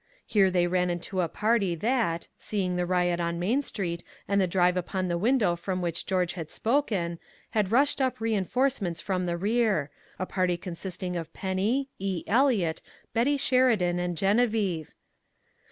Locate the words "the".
2.75-2.87, 4.41-4.47, 5.09-5.17, 9.27-9.37